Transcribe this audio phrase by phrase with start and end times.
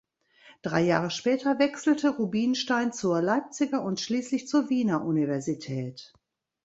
[0.63, 6.11] Drei Jahre später wechselte Rubinstein zur Leipziger und schließlich zur Wiener Universität.